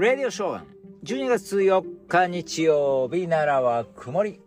[0.00, 0.62] レディオショー
[1.04, 4.40] 12月4日日曜日奈良は曇り。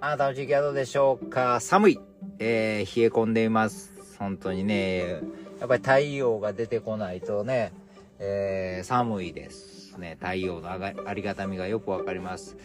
[0.00, 1.60] あなたの地域はどうでしょうか？
[1.60, 2.00] 寒い。
[2.38, 3.92] えー、冷え込んでいます。
[4.18, 5.20] 本当にね、
[5.60, 7.74] やっぱり太陽が出てこないとね、
[8.18, 10.16] えー、寒いですね。
[10.22, 12.56] 太陽のあがありがたみがよくわかります。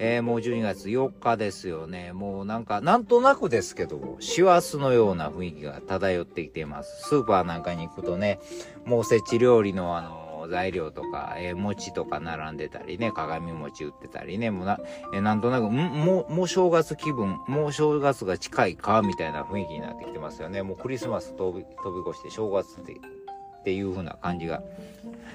[0.00, 2.12] えー、もう12月4日ですよね。
[2.12, 7.08] もうなんか、なんとなくですけど、師走のような雰囲気が漂ってきています。
[7.10, 8.40] スーパーなんかに行くとね、
[8.86, 14.78] もうおせち料理のあの、材料とか、えー餅とか並んでたりね、鏡餅売ってたりね、もうな、
[15.14, 20.62] えーなんとなく、んもう、もう正月気分、もう正月が近いか、みたいな雰囲気になってきてますよね。
[20.62, 24.62] もうクリスマス飛び、飛び越して正月って、っていう風な感じが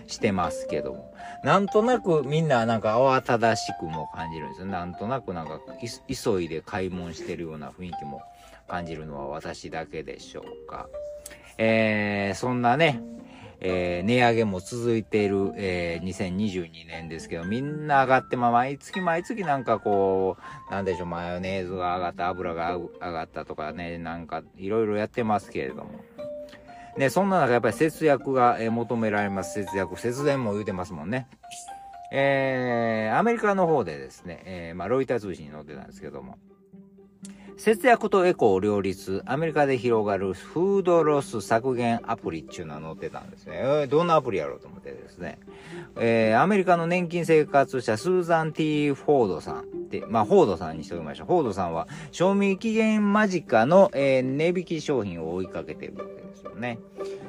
[0.08, 1.14] してますけども。
[1.44, 4.68] なんとなくみんななんか慌ただしくも感じるんですよ。
[4.68, 5.60] なんとなくなんか
[6.08, 8.24] 急いで買い物してるような雰囲気も
[8.68, 10.88] 感じるのは私だけでしょうか。
[11.58, 13.02] えー、そんなね、
[13.68, 20.38] えー値上げも続いている、えー2022年ですけど、みんな上がって、まあ、毎月毎月なんかこ
[20.70, 26.04] う、なんでしょう、マヨネーズが上がった、油が上がったとかね、なんかいろいろやってますけれども。
[26.98, 29.62] ね、そんな中やっぱり節約が、え求められます。
[29.62, 31.28] 節約、節電も言うてますもんね。
[32.12, 36.38] えー、アメリカの方でですね、えーまあ、ロイター通信に載ってたんですけども、
[37.58, 43.54] 節約とエコを両立、アメリカで広がるフードロス削減アプリっていうのが載ってたんですね。
[43.56, 45.40] えーどんなアプリやろうと思ってですね。
[45.98, 51.28] えーアメリカの年金生活者スーザン・ティー・フォードさんって、まあ、フォードさんにしておきましょう。
[51.28, 56.80] フォードさんは、賞味期限間近の、えー値引き商品を追いかけてるわけですよね。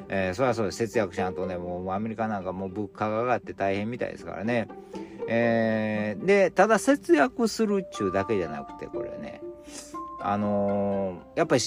[0.09, 0.77] えーそれはそうです。
[0.77, 4.67] 節約しゃんとね、もうアメリカなんかもう物価が上がって大変みたいですからね。
[5.29, 8.87] えーで、ただ節約するっちゅうだけじゃなくて、
[10.21, 11.61] あのーやっぱり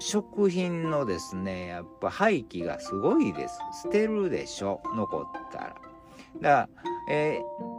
[0.00, 3.58] 食品のですね、やっぱ廃棄がすごいです。
[3.82, 5.64] 捨てるでしょ、残ったら。
[5.66, 5.78] だか
[6.40, 6.68] ら、
[7.10, 7.78] えー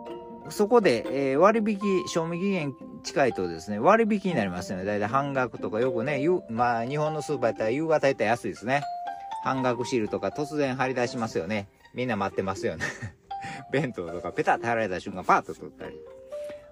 [0.52, 2.73] そこで、えー割引、賞味期限
[3.04, 4.86] 近いとですね、割引になりますよね。
[4.86, 8.83] だいたい半額とかよくね、まあ日本のスーパーやったら夕方やったら安いですね。
[9.43, 11.67] 半額シールとか突然貼り出しますよね。
[11.93, 12.86] みんな待ってますよね。
[13.71, 15.98] 弁当とかペタッと貼られた瞬間パッと取ったり。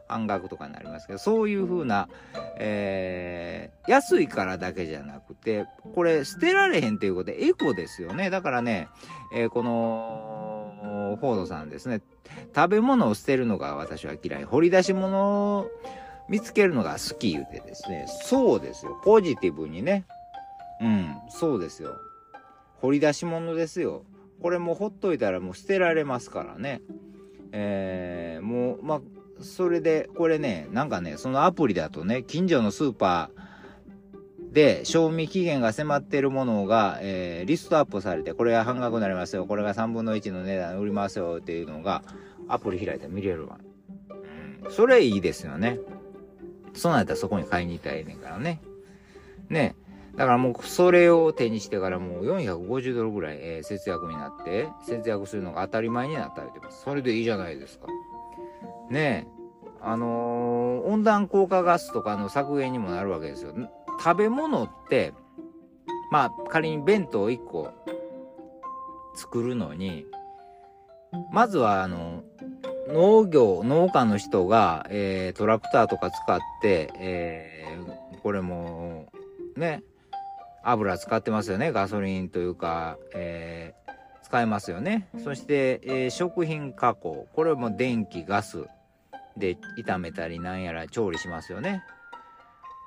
[0.07, 2.09] 半額とかになりますけど、そういう風な、
[2.57, 8.29] えー安いからだけじゃなくて、これ捨てられへんっていうことでエコですよね。
[8.29, 8.89] だからね、
[9.33, 12.01] えーこの、フォードさんですね、
[12.53, 14.43] 食べ物を捨てるのが私は嫌い。
[14.43, 15.71] 掘り出し物を
[16.27, 18.99] 見つけるのが好き言うてですね、そうですよ。
[19.03, 20.05] ポジティブにね。
[20.81, 21.95] うん、そうですよ。
[22.81, 24.03] 掘り出し物ですよ。
[24.41, 26.81] これもうほっといたらもう捨てられますからね。
[27.51, 29.01] えー、もう、まあ、
[29.41, 42.03] それで、これね、なんかね、そのアプリだとね、近所のスーパーで、賞味期限が迫っているものが、えーリストアップされて、これが半額になりますよ、これが3分の1の値段売りますよっていうのが、
[42.47, 43.59] アプリ開いたら見れるわ。
[44.63, 45.79] うん、それいいですよね。
[46.73, 48.61] そうなったらそこに買いに行ったらええねんからね。
[49.49, 49.75] ね。
[50.15, 56.81] だからもうそれを手にしてからもう450ドルぐらい、え節約になって、節約するのが当たり前になったりてます。
[56.83, 57.87] それでいいじゃないですか。
[58.89, 59.27] ね。
[59.81, 63.53] あのー温暖効果ガスとかの削減にもなるわけですよ。
[64.03, 65.13] 食べ物って、
[66.11, 67.71] まあ仮に弁当1個
[69.15, 70.05] 作るのに、
[71.31, 72.23] まずはあの、
[72.87, 79.07] 農業、農家の人が、えートラクターとか使って、えーこれも、
[79.55, 79.83] ね、
[80.63, 81.71] 油使ってますよね。
[81.71, 83.87] ガソリンというか、えー
[84.23, 85.07] 使えますよね。
[85.23, 87.27] そして、えー食品加工。
[87.33, 88.65] これも電気、ガス
[89.37, 91.83] で炒めたりなんやら調理しますよね。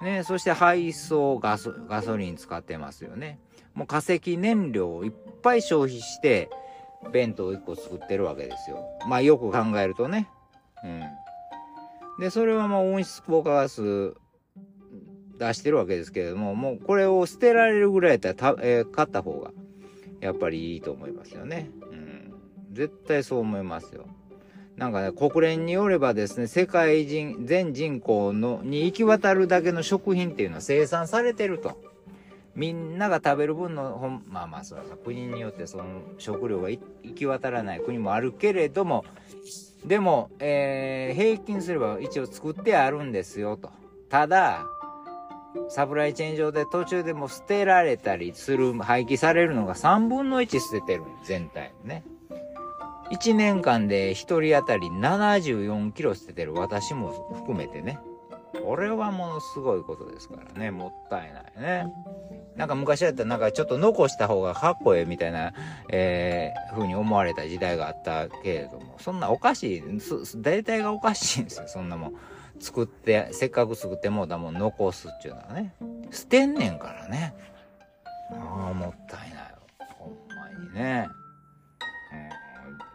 [0.02, 3.38] ね、そして配送ガソ、ガソリン使ってますよね。
[3.74, 5.12] もう化石燃料をいっ
[5.42, 6.48] ぱい消費して、
[7.12, 8.82] 弁当を1個作ってるわけですよ。
[9.06, 10.28] まあよく考えるとね。
[10.84, 11.02] うん。
[12.20, 14.14] で、それはまあ温室効果ガス
[15.38, 19.50] 出してるわけですけれども、もうこれを捨てられるぐらいやったらた、えー買った方が
[20.20, 21.70] やっぱりいいと思いますよね。
[21.90, 22.32] うん。
[22.72, 24.06] 絶対そう思いますよ。
[24.80, 31.78] なんかね、国連によればですね、世界人、全人口の、に行き渡るだけの食品っていうのは生産されてると。
[32.54, 35.84] みんなが食べる分の、ほんまあまあ、それは国によってその
[36.16, 36.80] 食料が行
[37.14, 39.04] き渡らない国もあるけれども、
[39.84, 43.70] でも、えー平均すれば一応作ってあるんですよと。
[44.08, 44.64] ただ、
[45.68, 51.02] サプライチェーン上で途中でも捨てられたりする、廃棄されるのが3分の1捨ててる。
[51.24, 52.02] 全体ね。
[53.10, 57.98] 1年間で1人当たり74キロ捨ててる私も含めてね。
[58.64, 60.70] これはものすごいことですからね。
[60.70, 61.92] もったいないね。
[62.56, 65.52] なんか昔だったらなんかちょっと残した方がかっこええみたいな、
[65.90, 69.82] えー、風に思われた時代があったけれども、そんなおかしい、
[70.36, 72.12] 大体がおかしいんですよ、そんなもん。
[72.58, 75.74] 作って、せっかく作ってもうたもん残すっていうのはね。
[76.10, 77.34] 捨てんねんからね。
[78.32, 79.54] ああ、もったいない。
[79.96, 81.08] ほんまにね。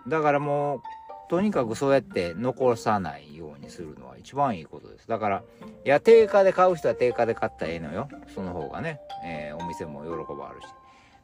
[0.08, 0.82] だからもう、
[1.28, 5.08] とにかくそうやって残さないようにするのは一番いいことです。
[5.08, 5.44] だから、
[5.84, 8.08] いや、定価で買う人は定価で買ったらええのよ。
[8.34, 10.68] その方がね、えー、お店も喜ばあるし。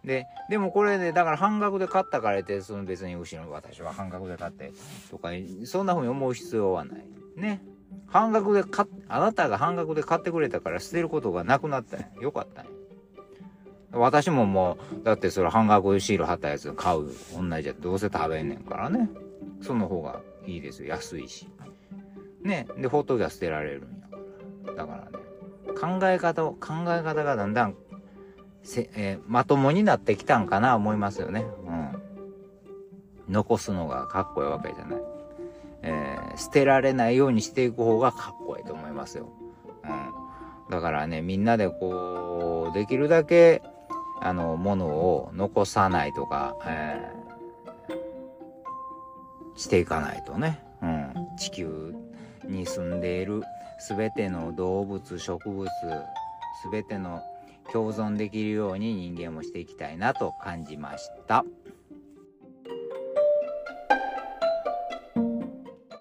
[0.03, 4.71] で、でもこれで、だから半額で買ったからって、その別に後ろの私は半額で買って
[5.11, 5.29] とか、
[5.65, 7.05] そんな風に思う必要はない。
[7.35, 7.61] ね。
[8.07, 12.07] 半額で買っあなたが半額で買ってくれたから捨てることがなくなったんや。
[12.21, 12.71] よかったんや。
[13.93, 17.09] 私ももう、だってそれ半額シール貼ったやつ買う。
[17.33, 19.09] 同じやつどうせ食べんねんからね。
[19.61, 20.89] その方がいいですよ。
[20.89, 21.47] 安いし。
[22.43, 22.67] ね。
[22.77, 24.17] で、ほっときゃ捨てられるんやか
[24.73, 24.75] ら。
[24.75, 27.75] だからね、考え方を、考え方がだんだん、
[28.63, 31.45] せ、えー、まともになってきたんかな思いますよね。
[31.65, 32.01] うん。
[33.29, 35.01] 残すのがかっこいいわけじゃない。
[35.83, 39.29] えー、捨てられないようにしていく方がかっこいいと思いますよ。
[39.83, 40.69] うん。
[40.69, 43.61] だからね、みんなでこう、できるだけ、
[44.21, 50.63] あの、ものを残さないとか、えー、していかないとね。
[50.81, 51.13] うん。
[51.37, 51.95] 地球
[52.45, 53.41] に住んでいる
[53.89, 55.67] 全ての動物、植物、
[56.71, 57.21] 全ての
[57.71, 61.43] 共存できるように人間もしていきたいなと感じました。